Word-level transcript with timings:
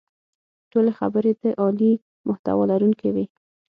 ټولې 0.71 0.91
خبرې 0.99 1.31
د 1.41 1.43
عالي 1.61 1.91
محتوا 2.27 2.63
لرونکې 2.71 3.09
وې. 3.15 3.25